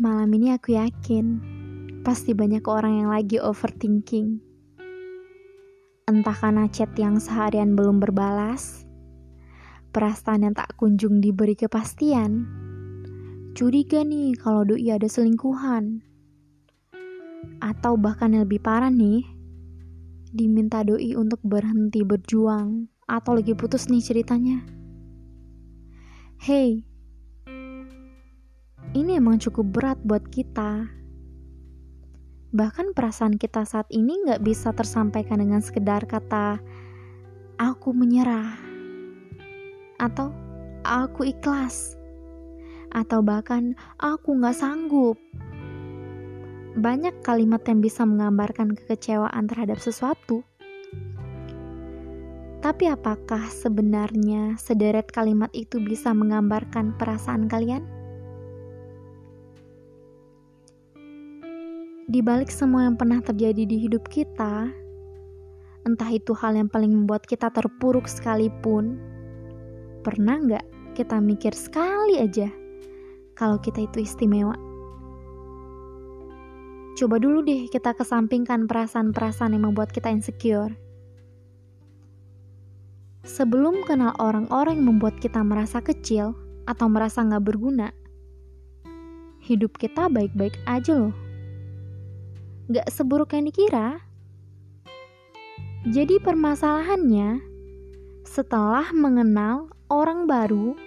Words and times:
malam 0.00 0.32
ini 0.32 0.56
aku 0.56 0.80
yakin 0.80 1.44
pasti 2.00 2.32
banyak 2.32 2.64
orang 2.64 3.04
yang 3.04 3.08
lagi 3.12 3.36
overthinking. 3.36 4.40
Entah 6.08 6.32
karena 6.32 6.64
chat 6.72 6.88
yang 6.96 7.20
seharian 7.20 7.76
belum 7.76 8.00
berbalas, 8.00 8.88
perasaan 9.92 10.48
yang 10.48 10.56
tak 10.56 10.72
kunjung 10.80 11.20
diberi 11.20 11.52
kepastian, 11.52 12.48
curiga 13.52 14.00
nih 14.00 14.32
kalau 14.40 14.64
doi 14.64 14.88
ada 14.88 15.04
selingkuhan. 15.04 16.00
Atau 17.60 18.00
bahkan 18.00 18.32
yang 18.32 18.48
lebih 18.48 18.64
parah 18.64 18.88
nih, 18.88 19.20
diminta 20.32 20.80
doi 20.80 21.12
untuk 21.12 21.44
berhenti 21.44 22.00
berjuang 22.08 22.88
atau 23.04 23.36
lagi 23.36 23.52
putus 23.52 23.92
nih 23.92 24.00
ceritanya. 24.00 24.64
Hey, 26.40 26.88
ini 29.20 29.28
emang 29.28 29.36
cukup 29.36 29.66
berat 29.76 29.98
buat 30.00 30.24
kita. 30.32 30.88
Bahkan 32.56 32.96
perasaan 32.96 33.36
kita 33.36 33.68
saat 33.68 33.84
ini 33.92 34.16
nggak 34.24 34.40
bisa 34.40 34.72
tersampaikan 34.72 35.44
dengan 35.44 35.60
sekedar 35.60 36.08
kata 36.08 36.56
aku 37.60 37.92
menyerah 37.92 38.56
atau 40.00 40.32
aku 40.88 41.28
ikhlas 41.28 42.00
atau 42.96 43.20
bahkan 43.20 43.76
aku 44.00 44.40
nggak 44.40 44.56
sanggup. 44.56 45.20
Banyak 46.80 47.20
kalimat 47.20 47.60
yang 47.68 47.84
bisa 47.84 48.08
menggambarkan 48.08 48.72
kekecewaan 48.72 49.44
terhadap 49.52 49.84
sesuatu. 49.84 50.40
Tapi 52.64 52.88
apakah 52.88 53.52
sebenarnya 53.52 54.56
sederet 54.56 55.12
kalimat 55.12 55.52
itu 55.52 55.76
bisa 55.76 56.08
menggambarkan 56.16 56.96
perasaan 56.96 57.44
kalian? 57.44 57.99
Di 62.10 62.26
balik 62.26 62.50
semua 62.50 62.90
yang 62.90 62.98
pernah 62.98 63.22
terjadi 63.22 63.62
di 63.62 63.86
hidup 63.86 64.10
kita, 64.10 64.66
entah 65.86 66.10
itu 66.10 66.34
hal 66.34 66.58
yang 66.58 66.66
paling 66.66 66.90
membuat 66.90 67.22
kita 67.22 67.54
terpuruk 67.54 68.10
sekalipun, 68.10 68.98
pernah 70.02 70.42
nggak 70.42 70.66
kita 70.98 71.22
mikir 71.22 71.54
sekali 71.54 72.18
aja 72.18 72.50
kalau 73.38 73.62
kita 73.62 73.86
itu 73.86 74.02
istimewa? 74.02 74.58
Coba 76.98 77.22
dulu 77.22 77.46
deh 77.46 77.70
kita 77.70 77.94
kesampingkan 77.94 78.66
perasaan-perasaan 78.66 79.54
yang 79.54 79.70
membuat 79.70 79.94
kita 79.94 80.10
insecure. 80.10 80.74
Sebelum 83.22 83.86
kenal 83.86 84.18
orang-orang 84.18 84.82
yang 84.82 84.98
membuat 84.98 85.22
kita 85.22 85.46
merasa 85.46 85.78
kecil 85.78 86.34
atau 86.66 86.90
merasa 86.90 87.22
nggak 87.22 87.46
berguna, 87.46 87.94
hidup 89.46 89.78
kita 89.78 90.10
baik-baik 90.10 90.58
aja 90.66 91.06
loh 91.06 91.29
gak 92.70 92.86
seburuk 92.86 93.34
yang 93.34 93.50
dikira. 93.50 93.98
Jadi 95.90 96.22
permasalahannya, 96.22 97.42
setelah 98.22 98.94
mengenal 98.94 99.74
orang 99.90 100.30
baru 100.30 100.78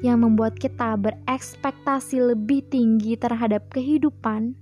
yang 0.00 0.24
membuat 0.24 0.56
kita 0.56 0.96
berekspektasi 0.96 2.32
lebih 2.32 2.64
tinggi 2.72 3.12
terhadap 3.20 3.68
kehidupan, 3.68 4.56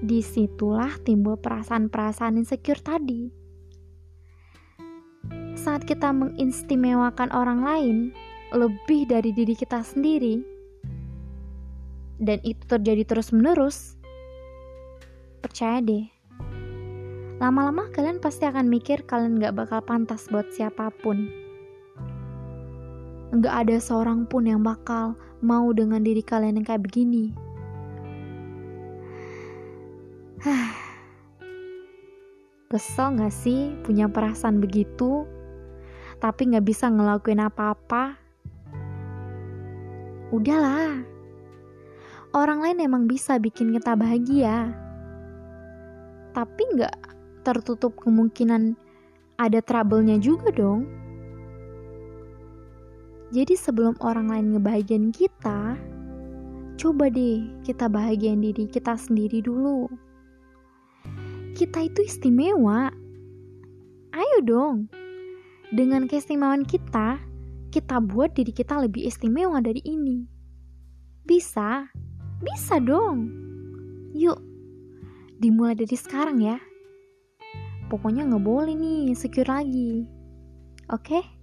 di 0.00 0.24
situlah 0.24 0.96
timbul 1.04 1.36
perasaan-perasaan 1.36 2.40
insecure 2.40 2.80
tadi. 2.80 3.28
Saat 5.52 5.84
kita 5.84 6.16
mengistimewakan 6.16 7.28
orang 7.34 7.60
lain 7.60 7.96
lebih 8.56 9.04
dari 9.10 9.36
diri 9.36 9.52
kita 9.52 9.84
sendiri, 9.84 10.40
dan 12.22 12.40
itu 12.40 12.62
terjadi 12.64 13.04
terus-menerus, 13.04 14.00
Percaya 15.46 15.78
deh, 15.78 16.02
lama-lama 17.38 17.86
kalian 17.94 18.18
pasti 18.18 18.50
akan 18.50 18.66
mikir 18.66 19.06
kalian 19.06 19.38
gak 19.38 19.54
bakal 19.54 19.78
pantas 19.78 20.26
buat 20.26 20.50
siapa 20.50 20.90
pun. 20.90 21.30
Gak 23.30 23.54
ada 23.54 23.78
seorang 23.78 24.26
pun 24.26 24.42
yang 24.50 24.66
bakal 24.66 25.14
mau 25.38 25.70
dengan 25.70 26.02
diri 26.02 26.18
kalian 26.18 26.58
yang 26.58 26.66
kayak 26.66 26.82
begini. 26.82 27.30
Kesel 32.66 33.14
gak 33.14 33.30
sih 33.30 33.70
punya 33.86 34.10
perasaan 34.10 34.58
begitu, 34.58 35.30
tapi 36.18 36.50
gak 36.58 36.66
bisa 36.66 36.90
ngelakuin 36.90 37.38
apa-apa? 37.38 38.18
Udahlah, 40.34 41.06
orang 42.34 42.66
lain 42.66 42.82
emang 42.82 43.06
bisa 43.06 43.38
bikin 43.38 43.70
kita 43.70 43.94
bahagia 43.94 44.82
tapi 46.36 46.68
nggak 46.76 46.92
tertutup 47.48 47.96
kemungkinan 47.96 48.76
ada 49.40 49.64
trouble-nya 49.64 50.20
juga 50.20 50.52
dong. 50.52 50.84
Jadi 53.32 53.56
sebelum 53.56 53.96
orang 54.04 54.28
lain 54.28 54.46
ngebahagiain 54.52 55.08
kita, 55.16 55.80
coba 56.76 57.08
deh 57.08 57.48
kita 57.64 57.88
bahagiain 57.88 58.44
diri 58.44 58.68
kita 58.68 59.00
sendiri 59.00 59.40
dulu. 59.40 59.88
Kita 61.56 61.88
itu 61.88 62.04
istimewa. 62.04 62.92
Ayo 64.12 64.38
dong. 64.44 64.92
Dengan 65.72 66.04
keistimewaan 66.04 66.68
kita, 66.68 67.16
kita 67.72 67.96
buat 68.04 68.36
diri 68.36 68.52
kita 68.52 68.76
lebih 68.84 69.08
istimewa 69.08 69.64
dari 69.64 69.80
ini. 69.88 70.28
Bisa. 71.24 71.88
Bisa 72.44 72.76
dong. 72.78 73.32
Yuk, 74.12 74.38
dimulai 75.36 75.76
dari 75.76 75.96
sekarang 75.96 76.40
ya. 76.40 76.56
Pokoknya 77.86 78.26
nggak 78.26 78.44
boleh 78.44 78.74
nih 78.74 79.14
secure 79.14 79.46
lagi. 79.46 80.08
Oke? 80.90 81.20
Okay? 81.20 81.35